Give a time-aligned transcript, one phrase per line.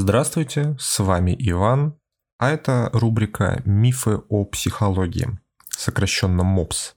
[0.00, 1.98] Здравствуйте, с вами Иван,
[2.38, 5.40] а это рубрика «Мифы о психологии»,
[5.70, 6.94] сокращенно МОПС.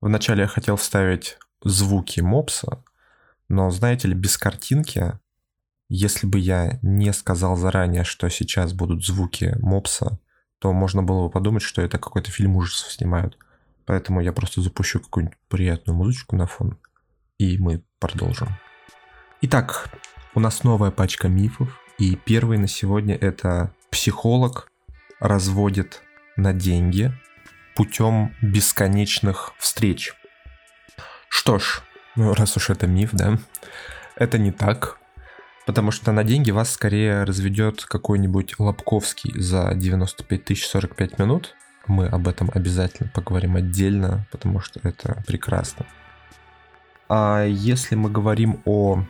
[0.00, 2.82] Вначале я хотел вставить звуки МОПСа,
[3.50, 5.18] но, знаете ли, без картинки,
[5.90, 10.18] если бы я не сказал заранее, что сейчас будут звуки МОПСа,
[10.58, 13.36] то можно было бы подумать, что это какой-то фильм ужасов снимают.
[13.84, 16.78] Поэтому я просто запущу какую-нибудь приятную музычку на фон,
[17.36, 18.56] и мы продолжим.
[19.42, 19.90] Итак,
[20.34, 24.70] у нас новая пачка мифов, и первый на сегодня это психолог
[25.20, 26.02] разводит
[26.36, 27.12] на деньги
[27.74, 30.14] путем бесконечных встреч.
[31.28, 31.82] Что ж,
[32.14, 33.38] ну раз уж это миф, да,
[34.16, 34.98] это не так,
[35.66, 41.54] потому что на деньги вас скорее разведет какой-нибудь Лобковский за 95 тысяч 45 минут.
[41.86, 45.86] Мы об этом обязательно поговорим отдельно, потому что это прекрасно.
[47.08, 49.04] А если мы говорим о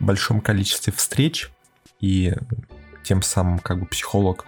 [0.00, 1.50] большом количестве встреч,
[2.00, 2.34] и
[3.02, 4.46] тем самым как бы психолог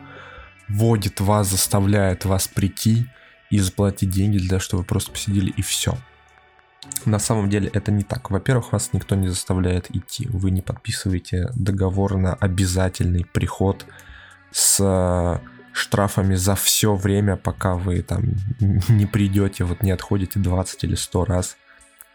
[0.69, 3.07] вводит вас, заставляет вас прийти
[3.51, 5.97] и заплатить деньги для того, чтобы вы просто посидели и все.
[7.05, 8.31] На самом деле это не так.
[8.31, 10.29] Во-первых, вас никто не заставляет идти.
[10.29, 13.87] Вы не подписываете договор на обязательный приход
[14.51, 15.39] с э,
[15.73, 18.23] штрафами за все время, пока вы там
[18.61, 21.57] не придете, вот не отходите 20 или 100 раз.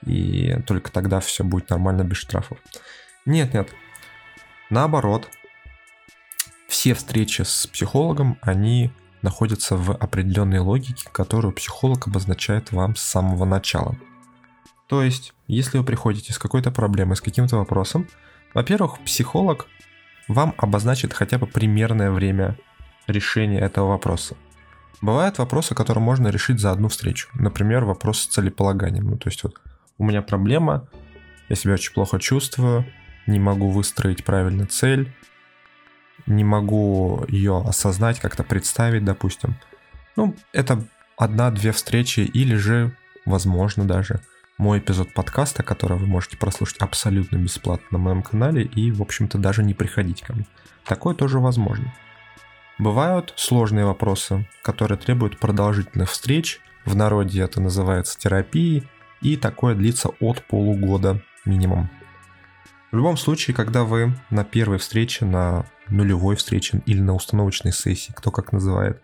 [0.05, 2.57] И только тогда все будет нормально без штрафов.
[3.25, 3.69] Нет, нет.
[4.73, 5.29] Наоборот,
[6.67, 13.45] все встречи с психологом, они находятся в определенной логике, которую психолог обозначает вам с самого
[13.45, 13.95] начала.
[14.89, 18.07] То есть, если вы приходите с какой-то проблемой, с каким-то вопросом,
[18.55, 19.67] во-первых, психолог
[20.27, 22.57] вам обозначит хотя бы примерное время
[23.05, 24.35] решения этого вопроса.
[25.01, 27.29] Бывают вопросы, которые можно решить за одну встречу.
[27.35, 29.05] Например, вопрос с целеполаганием.
[29.05, 29.53] Ну, то есть вот
[29.99, 30.88] у меня проблема,
[31.47, 32.88] я себя очень плохо чувствую,
[33.27, 35.11] не могу выстроить правильно цель,
[36.25, 39.55] не могу ее осознать, как-то представить, допустим.
[40.16, 40.83] Ну, это
[41.17, 42.95] одна-две встречи или же,
[43.25, 44.22] возможно, даже
[44.57, 49.38] мой эпизод подкаста, который вы можете прослушать абсолютно бесплатно на моем канале и, в общем-то,
[49.38, 50.45] даже не приходить ко мне.
[50.85, 51.94] Такое тоже возможно.
[52.78, 56.59] Бывают сложные вопросы, которые требуют продолжительных встреч.
[56.85, 58.88] В народе это называется терапией,
[59.22, 61.90] и такое длится от полугода минимум.
[62.93, 68.13] В любом случае, когда вы на первой встрече, на нулевой встрече или на установочной сессии,
[68.15, 69.01] кто как называет,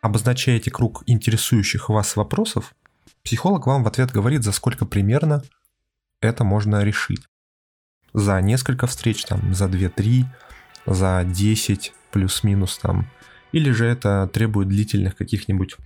[0.00, 2.74] обозначаете круг интересующих вас вопросов,
[3.22, 5.44] психолог вам в ответ говорит, за сколько примерно
[6.20, 7.22] это можно решить.
[8.12, 10.24] За несколько встреч, там, за 2-3,
[10.86, 13.08] за 10 плюс-минус там.
[13.52, 15.76] Или же это требует длительных каких-нибудь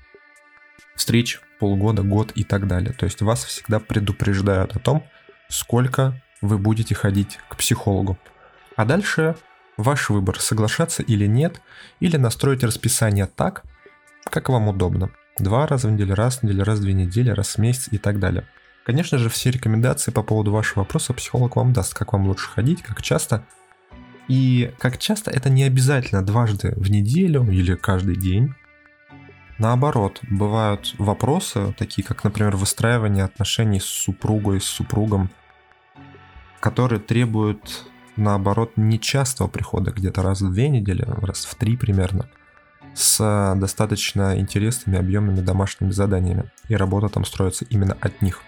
[0.97, 2.95] встреч, полгода, год и так далее.
[2.95, 5.05] То есть вас всегда предупреждают о том,
[5.51, 8.19] сколько вы будете ходить к психологу.
[8.77, 9.37] А дальше
[9.77, 11.61] ваш выбор, соглашаться или нет,
[12.01, 13.63] или настроить расписание так,
[14.25, 15.11] как вам удобно.
[15.39, 17.99] Два раза в неделю, раз в неделю, раз в две недели, раз в месяц и
[17.99, 18.47] так далее.
[18.85, 22.83] Конечно же, все рекомендации по поводу вашего вопроса психолог вам даст, как вам лучше ходить,
[22.83, 23.45] как часто.
[24.29, 28.55] И как часто это не обязательно дважды в неделю или каждый день.
[29.59, 35.31] Наоборот, бывают вопросы, такие как, например, выстраивание отношений с супругой, с супругом,
[36.61, 42.29] которые требуют, наоборот, нечастого прихода, где-то раз в две недели, раз в три примерно,
[42.95, 48.43] с достаточно интересными объемными домашними заданиями, и работа там строится именно от них.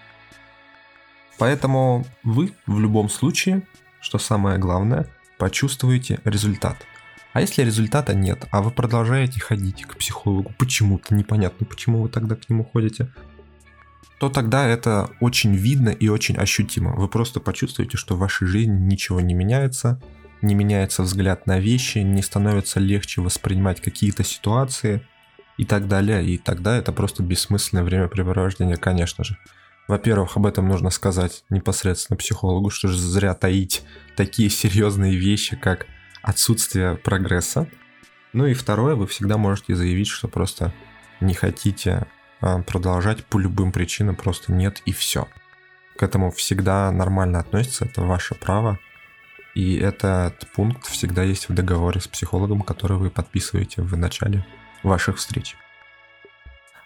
[1.39, 3.63] Поэтому вы в любом случае,
[3.99, 5.07] что самое главное,
[5.37, 6.77] почувствуете результат.
[7.33, 12.35] А если результата нет, а вы продолжаете ходить к психологу почему-то, непонятно, почему вы тогда
[12.35, 13.07] к нему ходите,
[14.23, 16.95] то тогда это очень видно и очень ощутимо.
[16.95, 20.01] Вы просто почувствуете, что в вашей жизни ничего не меняется,
[20.41, 25.05] не меняется взгляд на вещи, не становится легче воспринимать какие-то ситуации
[25.57, 26.25] и так далее.
[26.25, 29.37] И тогда это просто бессмысленное времяпрепровождение, конечно же.
[29.89, 33.83] Во-первых, об этом нужно сказать непосредственно психологу, что же зря таить
[34.15, 35.85] такие серьезные вещи, как
[36.21, 37.67] отсутствие прогресса.
[38.31, 40.73] Ну и второе, вы всегда можете заявить, что просто
[41.19, 42.07] не хотите
[42.65, 45.27] продолжать по любым причинам просто нет и все.
[45.97, 48.79] К этому всегда нормально относится, это ваше право.
[49.55, 54.45] И этот пункт всегда есть в договоре с психологом, который вы подписываете в начале
[54.81, 55.55] ваших встреч.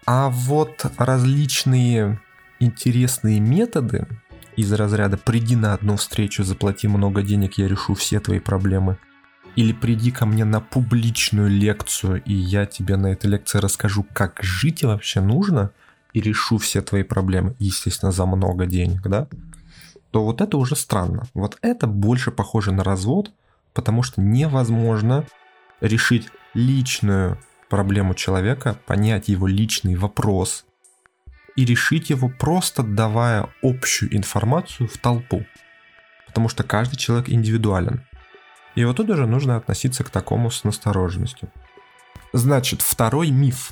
[0.05, 2.21] А вот различные
[2.59, 4.07] интересные методы
[4.55, 8.97] из разряда «приди на одну встречу, заплати много денег, я решу все твои проблемы»,
[9.57, 14.39] или приди ко мне на публичную лекцию, и я тебе на этой лекции расскажу, как
[14.41, 15.71] жить вообще нужно,
[16.13, 19.27] и решу все твои проблемы, естественно, за много денег, да,
[20.11, 21.23] то вот это уже странно.
[21.33, 23.31] Вот это больше похоже на развод,
[23.73, 25.25] потому что невозможно
[25.81, 30.65] решить личную проблему человека, понять его личный вопрос
[31.55, 35.47] и решить его просто давая общую информацию в толпу.
[36.27, 38.06] Потому что каждый человек индивидуален.
[38.77, 41.49] И вот тут уже нужно относиться к такому с настороженностью.
[42.31, 43.71] Значит, второй миф.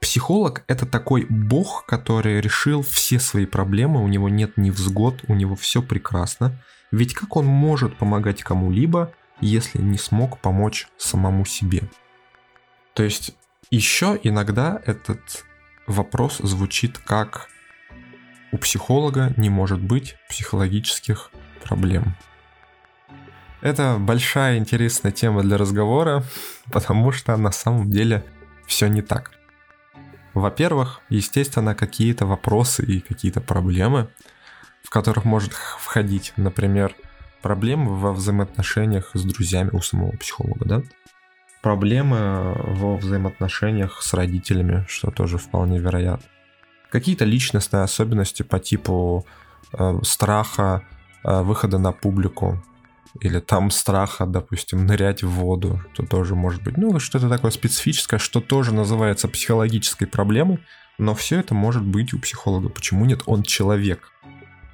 [0.00, 5.56] Психолог— это такой бог, который решил все свои проблемы, у него нет невзгод, у него
[5.56, 6.58] все прекрасно.
[6.90, 9.12] Ведь как он может помогать кому-либо,
[9.42, 11.82] если не смог помочь самому себе?
[12.94, 13.36] То есть
[13.70, 15.44] еще иногда этот
[15.86, 17.50] вопрос звучит как
[18.52, 21.30] у психолога не может быть психологических
[21.62, 22.16] проблем.
[23.66, 26.22] Это большая интересная тема для разговора,
[26.70, 28.24] потому что на самом деле
[28.64, 29.32] все не так.
[30.34, 34.06] Во-первых, естественно, какие-то вопросы и какие-то проблемы,
[34.84, 36.94] в которых может входить, например,
[37.42, 40.82] проблемы во взаимоотношениях с друзьями у самого психолога, да?
[41.60, 46.28] Проблемы во взаимоотношениях с родителями, что тоже вполне вероятно.
[46.88, 49.26] Какие-то личностные особенности по типу
[49.72, 50.84] э, страха
[51.24, 52.62] э, выхода на публику,
[53.20, 58.18] или там страха, допустим, нырять в воду, то тоже может быть, ну, что-то такое специфическое,
[58.18, 60.58] что тоже называется психологической проблемой,
[60.98, 62.68] но все это может быть у психолога.
[62.68, 63.22] Почему нет?
[63.26, 64.12] Он человек.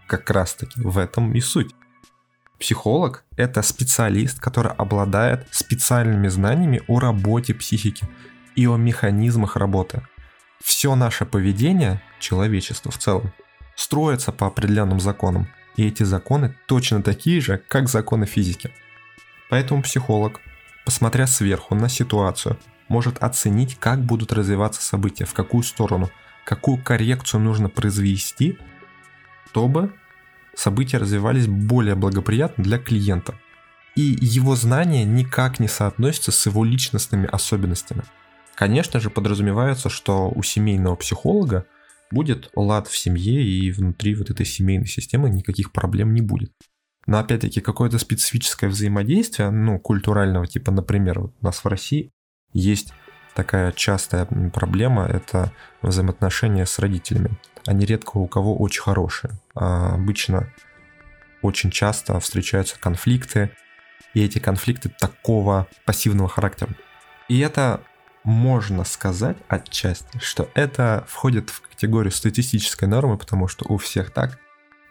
[0.07, 1.75] Как раз таки в этом и суть.
[2.59, 8.07] Психолог– это специалист, который обладает специальными знаниями о работе психики
[8.55, 10.07] и о механизмах работы.
[10.63, 13.33] Все наше поведение, человечество в целом,
[13.75, 18.71] строится по определенным законам– и эти законы точно такие же, как законы физики.
[19.51, 20.41] Поэтому психолог,
[20.85, 22.59] посмотря сверху на ситуацию,
[22.89, 26.11] может оценить, как будут развиваться события, в какую сторону,
[26.45, 28.59] какую коррекцию нужно произвести,
[29.51, 29.93] чтобы
[30.55, 33.35] события развивались более благоприятно для клиента.
[33.95, 38.03] И его знания никак не соотносятся с его личностными особенностями.
[38.55, 41.67] Конечно же, подразумевается, что у семейного психолога
[42.13, 46.53] будет лад в семье и внутри вот этой семейной системы никаких проблем не будет.
[47.07, 52.11] Но опять-таки какое-то специфическое взаимодействие, ну, культурального типа, например, вот у нас в России
[52.53, 52.93] есть
[53.35, 57.31] такая частая проблема, это взаимоотношения с родителями.
[57.67, 59.33] Они редко у кого очень хорошие.
[59.55, 60.53] А обычно
[61.41, 63.51] очень часто встречаются конфликты,
[64.15, 66.71] и эти конфликты такого пассивного характера.
[67.29, 67.81] И это
[68.25, 74.39] можно сказать отчасти, что это входит в категорию статистической нормы, потому что у всех так,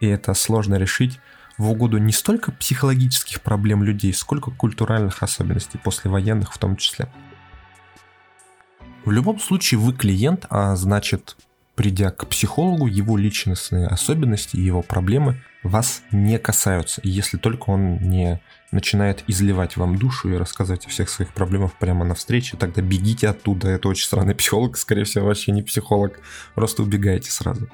[0.00, 1.20] и это сложно решить
[1.58, 7.08] в угоду не столько психологических проблем людей, сколько культуральных особенностей, послевоенных в том числе.
[9.04, 11.36] В любом случае вы клиент, а значит,
[11.74, 17.98] придя к психологу, его личностные особенности и его проблемы вас не касаются, если только он
[17.98, 18.40] не
[18.72, 23.28] начинает изливать вам душу и рассказывать о всех своих проблемах прямо на встрече, тогда бегите
[23.28, 23.68] оттуда.
[23.68, 26.18] Это очень странный психолог, скорее всего, вообще не психолог.
[26.54, 27.68] Просто убегайте сразу.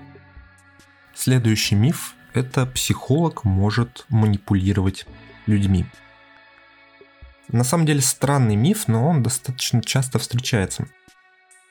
[1.14, 5.06] Следующий миф– это психолог может манипулировать
[5.46, 5.86] людьми.
[7.48, 10.86] На самом деле странный миф, но он достаточно часто встречается.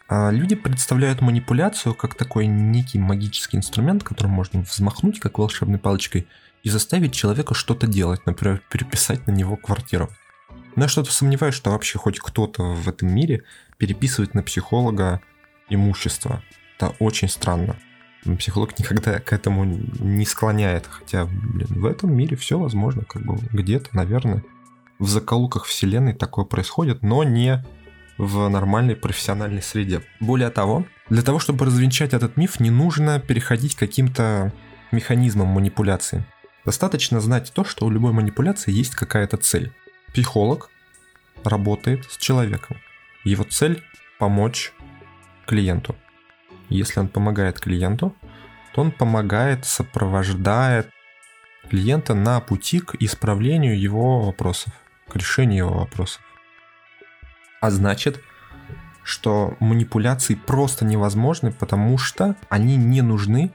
[0.10, 6.28] А люди представляют манипуляцию как такой некий магический инструмент, которым можно взмахнуть как волшебной палочкой–
[6.68, 10.10] и заставить человека что-то делать, например, переписать на него квартиру.
[10.76, 13.44] Но я что-то сомневаюсь, что вообще хоть кто-то в этом мире
[13.78, 15.22] переписывает на психолога
[15.70, 16.44] имущество.
[16.76, 17.78] Это очень странно.
[18.38, 20.88] Психолог никогда к этому не склоняет.
[20.88, 24.44] Хотя, блин, в этом мире все возможно, как бы где-то, наверное,
[25.00, 27.64] в закоулках вселенной такое происходит, но не
[28.18, 30.02] в нормальной профессиональной среде.
[30.20, 34.52] Более того, для того, чтобы развенчать этот миф, не нужно переходить к каким-то
[34.92, 36.26] механизмам манипуляции.
[36.66, 39.72] Достаточно знать то, что у любой манипуляции есть какая-то цель.
[40.12, 40.70] Психолог
[41.44, 42.78] работает с человеком.
[43.24, 43.84] Его цель–
[44.20, 44.74] помочь
[45.46, 45.96] клиенту.
[46.70, 48.16] Если он помогает клиенту,
[48.74, 50.90] то он помогает, сопровождает
[51.70, 54.74] клиента на пути к исправлению его вопросов,
[55.08, 56.22] к решению его вопросов.
[57.62, 58.22] А значит,
[59.04, 63.52] что манипуляции просто невозможны, потому что они не нужны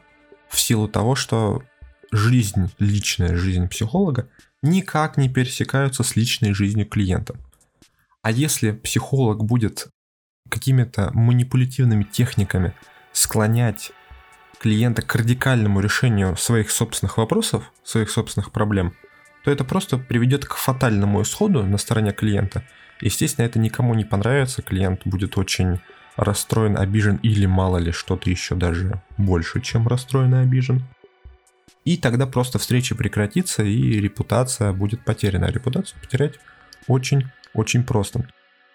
[0.49, 1.63] в силу того, что
[2.11, 4.29] жизнь, личная жизнь психолога
[4.63, 7.37] никак не пересекаются с личной жизнью клиента.
[8.23, 9.89] А если психолог будет
[10.49, 12.75] какими-то манипулятивными техниками
[13.13, 13.93] склонять
[14.61, 18.95] клиента к радикальному решению своих собственных вопросов, своих собственных проблем,
[19.45, 22.65] то это просто приведет к фатальному исходу на стороне клиента.
[23.01, 25.81] Естественно, это никому не понравится, клиент будет очень
[26.17, 30.85] расстроен, обижен или мало ли что-то еще даже больше, чем расстроен и обижен.
[31.85, 35.47] И тогда просто встреча прекратится, и репутация будет потеряна.
[35.49, 36.39] А репутацию потерять
[36.87, 38.29] очень-очень просто.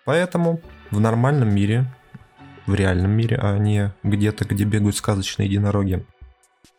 [0.03, 1.85] Поэтому в нормальном мире,
[2.65, 6.05] в реальном мире, а не где-то, где бегают сказочные единороги,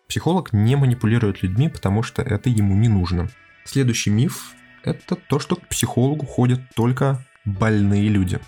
[0.06, 3.28] психолог не манипулирует людьми, потому что это ему не нужно.
[3.70, 8.40] Следующий миф– это то, что к психологу ходят только больные люди.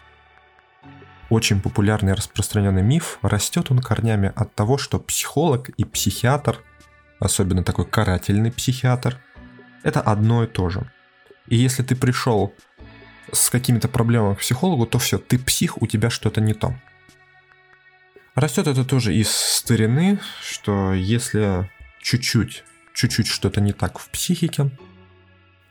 [1.29, 6.65] Очень популярный и распространенный миф, растет он корнями от того, что психолог и психиатр,
[7.19, 9.19] особенно такой карательный психиатр,
[9.83, 10.91] это одно и то же.
[11.49, 12.55] И если ты пришел
[13.31, 16.75] с какими-то проблемами к психологу, то все, ты псих, у тебя что-то не то.
[18.35, 24.71] Растет это тоже из старины, что если чуть-чуть, чуть-чуть что-то не так в психике,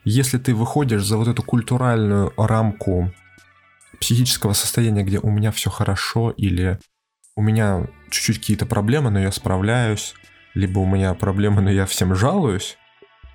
[0.03, 3.11] если ты выходишь за вот эту культуральную рамку
[3.99, 6.79] психического состояния, где у меня все хорошо, или
[7.35, 10.13] у меня чуть-чуть какие-то проблемы, но я справляюсь,
[10.53, 12.77] либо у меня проблемы, но я всем жалуюсь,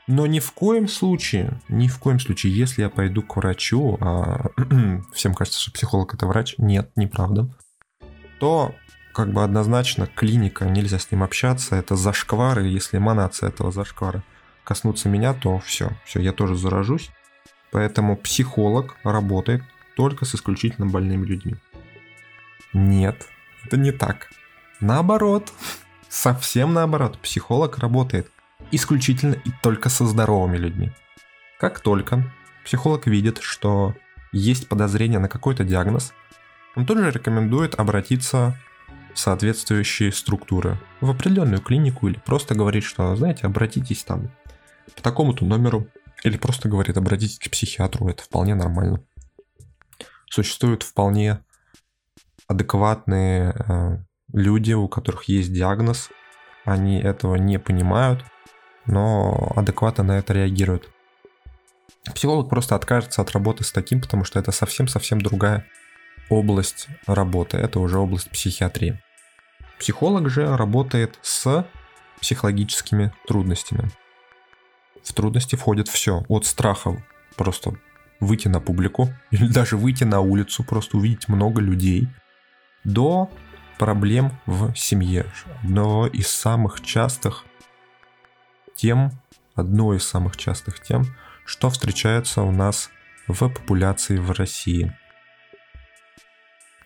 [0.06, 4.46] но ни в коем случае, ни в коем случае, если я пойду к врачу, а
[5.14, 7.48] всем кажется, что психолог это врач, нет, неправда,
[8.40, 8.74] то
[9.14, 14.24] как бы однозначно клиника, нельзя с ним общаться, это зашквар, и если эманация этого зашквара
[14.64, 17.10] коснуться меня, то все, все, я тоже заражусь.
[17.70, 19.62] Поэтому психолог работает
[19.96, 21.56] только с исключительно больными людьми.
[22.72, 23.28] Нет,
[23.64, 24.30] это не так.
[24.80, 25.52] Наоборот,
[26.08, 28.30] совсем наоборот, психолог работает
[28.70, 30.92] исключительно и только со здоровыми людьми.
[31.58, 32.24] Как только
[32.64, 33.94] психолог видит, что
[34.32, 36.12] есть подозрение на какой-то диагноз,
[36.74, 38.58] он тут же рекомендует обратиться
[39.14, 44.30] в соответствующие структуры, в определенную клинику или просто говорит, что, знаете, обратитесь там
[44.94, 45.88] по такому-то номеру,
[46.22, 49.04] или просто говорит, обратитесь к психиатру, это вполне нормально.
[50.30, 51.44] Существуют вполне
[52.46, 53.98] адекватные э,
[54.32, 56.10] люди, у которых есть диагноз,
[56.64, 58.24] они этого не понимают,
[58.86, 60.90] но адекватно на это реагируют.
[62.14, 65.66] Психолог просто откажется от работы с таким, потому что это совсем-совсем другая
[66.28, 69.00] область работы, это уже область психиатрии.
[69.78, 71.66] Психолог же работает с
[72.20, 73.90] психологическими трудностями.
[75.04, 76.96] В трудности входит все, от страхов
[77.36, 77.74] просто
[78.20, 82.08] выйти на публику или даже выйти на улицу, просто увидеть много людей,
[82.84, 83.30] до
[83.78, 85.26] проблем в семье.
[85.62, 87.44] Одно из самых частых
[88.74, 89.12] тем,
[89.54, 91.04] одной из самых частых тем,
[91.44, 92.90] что встречается у нас
[93.26, 94.96] в популяции в России.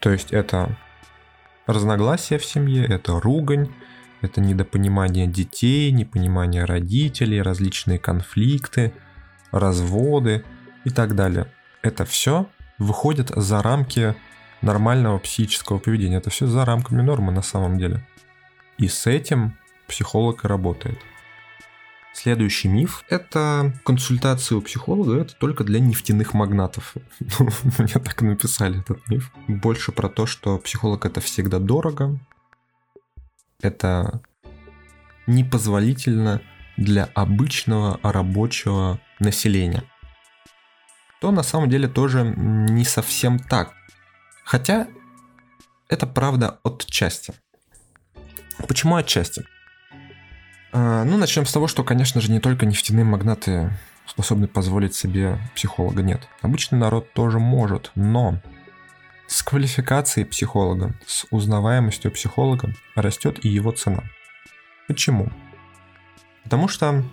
[0.00, 0.76] То есть это
[1.66, 3.72] разногласия в семье, это ругань,
[4.20, 8.92] это недопонимание детей, непонимание родителей, различные конфликты,
[9.50, 10.44] разводы
[10.84, 11.52] и так далее.
[11.82, 12.48] Это все
[12.78, 14.14] выходит за рамки
[14.62, 16.16] нормального психического поведения.
[16.16, 18.06] Это все за рамками нормы на самом деле.
[18.78, 19.56] И с этим
[19.86, 20.98] психолог и работает.
[22.12, 26.94] Следующий миф– это консультация у психолога– это только для нефтяных магнатов.
[27.78, 29.30] Мне так написали этот миф.
[29.46, 32.18] Больше про то, что психолог– это всегда дорого,
[33.60, 34.20] это
[35.26, 36.40] непозволительно
[36.76, 39.84] для обычного рабочего населения.
[41.20, 43.72] То на самом деле тоже не совсем так.
[44.44, 44.86] Хотя
[45.88, 47.34] это правда отчасти.
[48.68, 49.44] Почему отчасти?
[50.72, 55.38] А, ну, начнем с того, что, конечно же, не только нефтяные магнаты способны позволить себе
[55.54, 56.02] психолога.
[56.02, 58.40] Нет, обычный народ тоже может, но
[59.28, 64.04] с квалификацией психолога, с узнаваемостью психолога растет и его цена.
[64.88, 65.30] Почему?
[66.44, 67.04] Потому что,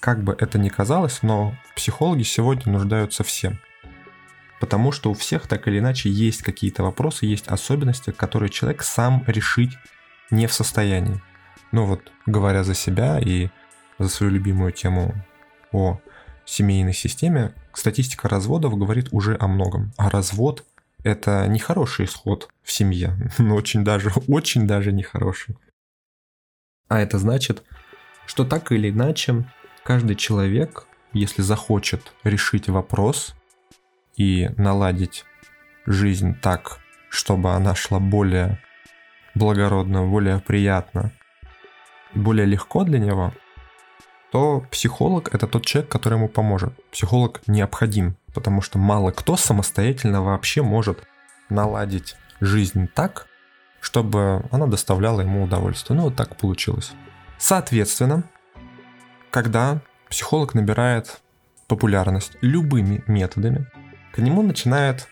[0.00, 3.58] как бы это ни казалось, но психологи сегодня нуждаются все.
[4.58, 9.22] Потому что у всех так или иначе есть какие-то вопросы, есть особенности, которые человек сам
[9.26, 9.76] решить
[10.30, 11.20] не в состоянии.
[11.72, 13.50] Ну вот, говоря за себя и
[13.98, 15.14] за свою любимую тему
[15.72, 16.00] о
[16.46, 19.92] семейной системе, статистика разводов говорит уже о многом.
[19.98, 20.64] А развод–
[21.06, 25.56] это не хороший исход в семье, но очень даже, очень даже нехороший.
[26.88, 27.62] А это значит,
[28.26, 29.48] что так или иначе
[29.84, 33.36] каждый человек, если захочет решить вопрос
[34.16, 35.24] и наладить
[35.86, 38.60] жизнь так, чтобы она шла более
[39.36, 41.12] благородно, более приятно,
[42.14, 43.32] более легко для него,
[44.36, 46.74] то психолог это тот человек, который ему поможет.
[46.90, 51.02] Психолог необходим, потому что мало кто самостоятельно вообще может
[51.48, 53.28] наладить жизнь так,
[53.80, 55.96] чтобы она доставляла ему удовольствие.
[55.96, 56.92] Ну вот так получилось.
[57.38, 58.24] Соответственно,
[59.30, 61.22] когда психолог набирает
[61.66, 63.66] популярность любыми методами,
[64.12, 65.08] к нему начинает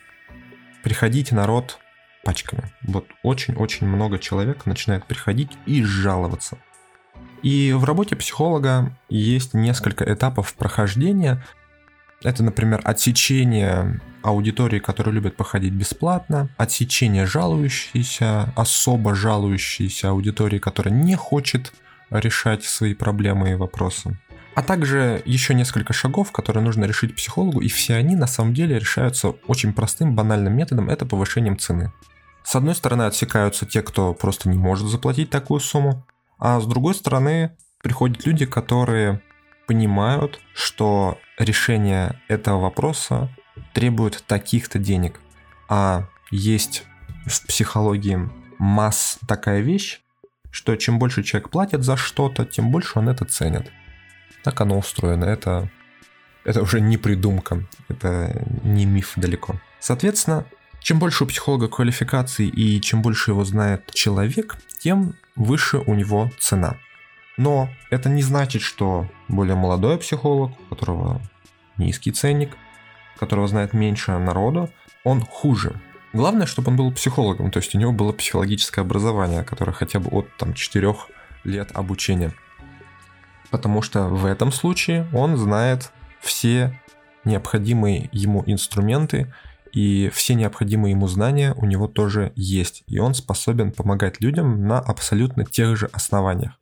[0.83, 1.79] приходить народ
[2.25, 2.75] пачками.
[2.83, 6.59] Вот очень-очень много человек начинает приходить и жаловаться.
[7.45, 11.45] И в работе психолога есть несколько этапов прохождения.
[12.23, 21.17] Это, например, отсечение аудитории, которые любят походить бесплатно, отсечение жалующейся, особо жалующейся аудитории, которая не
[21.17, 21.75] хочет
[22.09, 24.19] решать свои проблемы и вопросы.
[24.55, 28.79] А также еще несколько шагов, которые нужно решить психологу, и все они на самом деле
[28.79, 31.93] решаются очень простым, банальным методом, это повышением цены.
[32.43, 36.07] С одной стороны отсекаются те, кто просто не может заплатить такую сумму,
[36.39, 39.21] а с другой стороны приходят люди, которые
[39.67, 43.35] понимают, что решение этого вопроса
[43.73, 45.21] требует таких-то денег.
[45.69, 46.85] А есть
[47.27, 50.03] в психологии масс такая вещь,
[50.51, 53.71] что чем больше человек платит за что-то, тем больше он это ценит.
[54.43, 55.25] Так оно устроено.
[55.25, 55.71] Это,
[56.45, 59.61] это уже не придумка, это не миф далеко.
[59.81, 60.47] Соответственно,
[60.85, 66.31] чем больше у психолога квалификации и чем больше его знает человек, тем выше у него
[66.39, 66.77] цена.
[67.39, 71.23] Но это не значит, что более молодой психолог, у которого
[71.79, 72.59] низкий ценник,
[73.19, 74.69] которого знает меньше народу,
[75.05, 75.81] он хуже.
[76.13, 80.11] Главное, чтобы он был психологом, то есть у него было психологическое образование, которое хотя бы
[80.11, 80.95] от там, 4
[81.45, 82.35] лет обучения.
[83.51, 86.79] Потому что в этом случае он знает все
[87.25, 89.33] необходимые ему инструменты
[89.75, 92.85] и все необходимые ему знания у него тоже есть.
[92.87, 96.53] И он способен помогать людям на абсолютно тех же основаниях.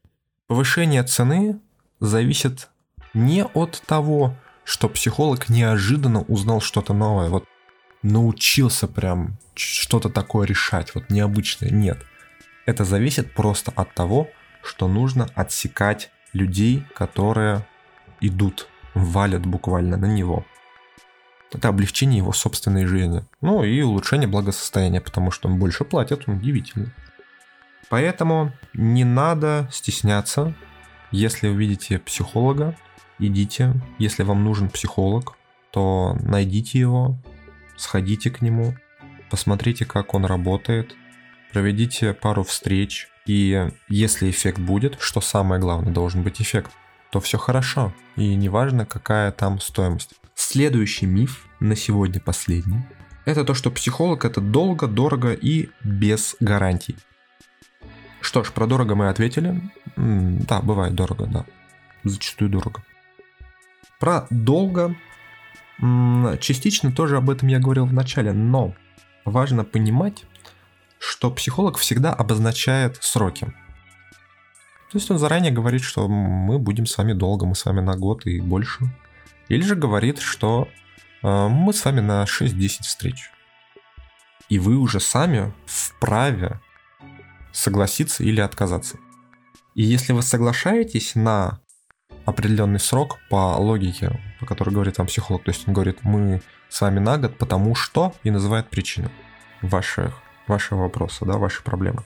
[0.48, 1.60] Повышение цены
[2.00, 2.70] зависит
[3.12, 7.44] не от того, что психолог неожиданно узнал что-то новое, вот
[8.02, 11.68] научился прям что-то такое решать, вот необычное.
[11.70, 11.98] Нет.
[12.64, 14.30] Это зависит просто от того,
[14.62, 17.66] что нужно отсекать людей, которые
[18.22, 20.46] идут, валят буквально на него.
[21.52, 23.24] Это облегчение его собственной жизни.
[23.40, 26.92] Ну и улучшение благосостояния, потому что он больше платит, он удивительно.
[27.88, 30.54] Поэтому не надо стесняться,
[31.10, 32.74] если увидите психолога,
[33.18, 33.74] идите.
[33.98, 35.36] Если вам нужен психолог,
[35.70, 37.18] то найдите его,
[37.76, 38.74] сходите к нему,
[39.30, 40.96] посмотрите, как он работает,
[41.52, 46.72] проведите пару встреч, и если эффект будет, что самое главное, должен быть эффект,
[47.10, 50.14] то все хорошо, и неважно, какая там стоимость.
[50.52, 52.82] Следующий миф, на сегодня последний,
[53.24, 56.94] это то, что психолог это долго, дорого и без гарантий.
[58.20, 59.62] Что ж, про дорого мы ответили.
[59.96, 61.46] Да, бывает дорого, да.
[62.04, 62.84] Зачастую дорого.
[63.98, 64.94] Про долго
[66.38, 68.74] частично тоже об этом я говорил в начале, но
[69.24, 70.26] важно понимать,
[70.98, 73.46] что психолог всегда обозначает сроки.
[74.90, 77.96] То есть он заранее говорит, что мы будем с вами долго, мы с вами на
[77.96, 78.94] год и больше.
[79.52, 80.66] Или же говорит, что
[81.22, 83.30] э, мы с вами на 6-10 встреч.
[84.48, 86.58] И вы уже сами вправе
[87.52, 88.96] согласиться или отказаться.
[89.74, 91.60] И если вы соглашаетесь на
[92.24, 95.44] определенный срок по логике, по которой говорит вам психолог.
[95.44, 99.10] То есть он говорит, мы с вами на год, потому что, и называет причину
[99.60, 100.14] ваших,
[100.46, 102.04] вашего вопроса, да, вашей проблемы.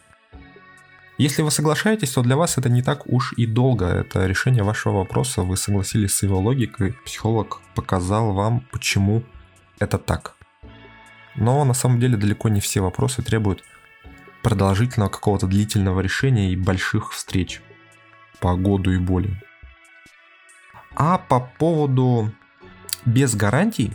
[1.19, 3.87] Если вы соглашаетесь, то для вас это не так уж и долго.
[3.87, 5.43] Это решение вашего вопроса.
[5.43, 6.93] Вы согласились с его логикой.
[7.05, 9.23] Психолог показал вам, почему
[9.79, 10.37] это так.
[11.35, 13.65] Но на самом деле далеко не все вопросы требуют
[14.43, 17.63] продолжительного какого-то длительного решения и больших встреч
[18.39, 19.43] по году и более.
[20.95, 22.31] А по поводу
[23.07, 23.93] без гарантий,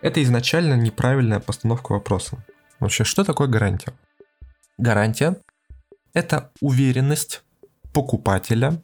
[0.00, 2.38] это изначально неправильная постановка вопроса.
[2.78, 3.92] Вообще, что такое гарантия?
[4.78, 5.36] Гарантия–
[6.16, 7.42] это уверенность
[7.92, 8.82] покупателя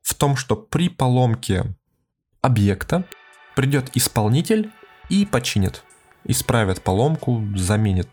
[0.00, 1.66] в том, что при поломке
[2.40, 3.04] объекта
[3.54, 4.70] придет исполнитель
[5.10, 5.84] и починит,
[6.24, 8.08] исправит поломку, заменит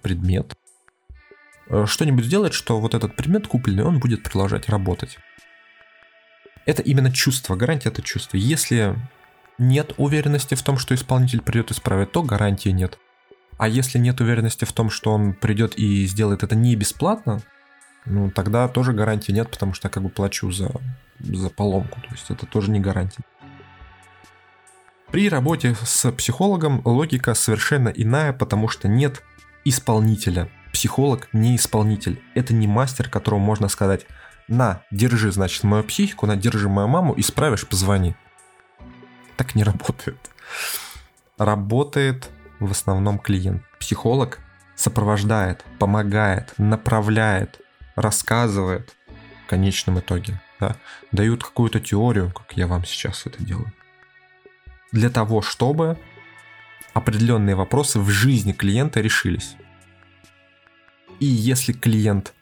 [0.00, 0.54] предмет,
[1.68, 5.18] э, что-нибудь сделает, что вот этот предмет купленный, он будет продолжать работать.
[6.66, 8.36] Это именно чувство, гарантия это чувство.
[8.36, 8.94] Если
[9.58, 12.96] нет уверенности в том, что исполнитель придет исправить, то гарантии нет.
[13.56, 17.42] А если нет уверенности в том, что он придет и сделает это не бесплатно,
[18.04, 20.70] ну тогда тоже гарантии нет, потому что я как бы плачу за,
[21.20, 22.00] за поломку.
[22.00, 23.22] То есть это тоже не гарантия.
[25.10, 29.22] При работе с психологом логика совершенно иная, потому что нет
[29.64, 30.50] исполнителя.
[30.72, 32.22] Психолог не исполнитель.
[32.34, 34.06] Это не мастер, которому можно сказать,
[34.48, 38.16] на, держи, значит, мою психику, на, держи мою маму, исправишь, позвони.
[39.36, 40.18] Так не работает.
[41.38, 42.30] Работает
[42.60, 43.62] в основном клиент.
[43.78, 44.40] Психолог
[44.74, 47.60] сопровождает, помогает, направляет,
[48.00, 48.94] рассказывает
[49.44, 50.40] в конечном итоге.
[50.60, 50.76] Да,
[51.12, 53.72] дают какую-то теорию, как я вам сейчас это делаю.
[54.90, 55.98] Для того, чтобы
[56.94, 59.56] определенные вопросы в жизни клиента решились.
[61.20, 62.34] И если клиент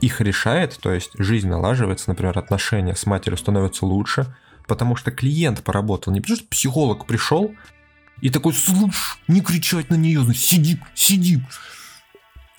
[0.00, 4.34] их решает, то есть жизнь налаживается, например, отношения с матерью становятся лучше,
[4.66, 7.54] потому что клиент поработал, не потому что психолог пришел
[8.20, 11.40] и такой, слушай, не кричать на нее, сиди, сиди.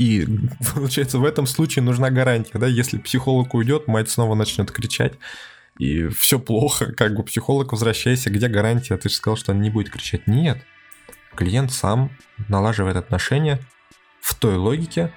[0.02, 0.28] И
[0.76, 5.14] получается, в этом случае нужна гарантия, да, если психолог уйдет, мать снова начнет кричать,
[5.78, 8.98] и все плохо, как бы психолог, возвращайся, где гарантия?
[8.98, 10.26] Ты же сказал, что он не будет кричать.
[10.26, 10.58] Нет,
[11.36, 12.10] клиент сам
[12.50, 13.60] налаживает отношения
[14.22, 15.14] в той логике,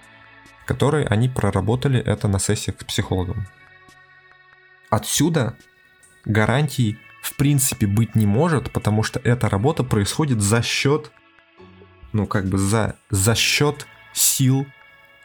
[0.67, 3.47] которой они проработали это на сессиях с психологом.
[4.91, 5.57] Отсюда
[6.27, 11.11] гарантий в принципе быть не может, потому что эта работа происходит за счет,
[12.13, 14.67] ну как бы за, за счет сил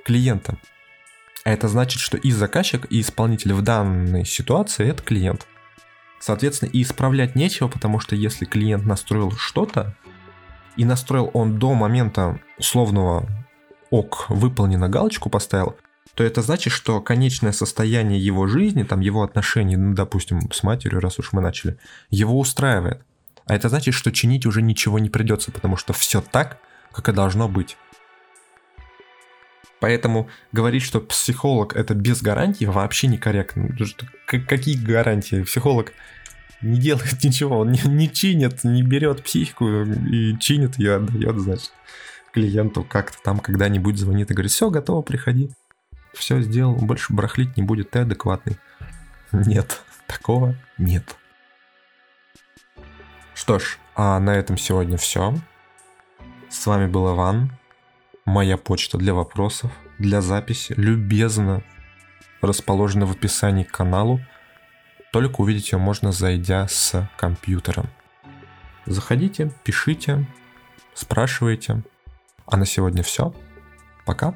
[0.04, 0.58] клиента.
[1.45, 5.47] А это значит, что и заказчик, и исполнитель в данной ситуации это клиент.
[6.19, 9.95] Соответственно, и исправлять нечего, потому что если клиент настроил что-то,
[10.75, 13.28] и настроил он до момента условного
[13.89, 15.78] ок, выполнено галочку поставил,
[16.13, 20.99] то это значит, что конечное состояние его жизни, там его отношений, ну, допустим, с матерью,
[20.99, 21.78] раз уж мы начали,
[22.10, 23.02] его устраивает.
[23.45, 26.60] А это значит, что чинить уже ничего не придется, потому что все так,
[26.91, 27.78] как и должно быть.
[29.79, 33.69] Поэтому говорить, что психолог это без гарантии, вообще некорректно.
[34.25, 35.43] Какие гарантии?
[35.43, 35.93] Психолог
[36.61, 41.71] не делает ничего, он не, не чинит, не берет психику и чинит ее, отдает, значит,
[42.33, 45.49] клиенту как-то там когда-нибудь звонит и говорит, все, готово, приходи
[46.13, 48.57] все сделал, больше барахлить не будет, ты адекватный.
[49.31, 51.15] Нет, такого нет.
[53.33, 55.33] Что ж, а на этом сегодня все.
[56.49, 57.51] С вами был Иван.
[58.29, 61.63] Моя почта для вопросов, для записи любезно
[62.41, 64.21] расположена в описании к каналу.
[65.11, 67.89] Только увидеть ее можно, зайдя с компьютером.
[68.85, 70.27] Заходите, пишите,
[70.93, 71.81] спрашивайте.
[72.45, 73.33] А на сегодня все.
[74.05, 74.35] Пока.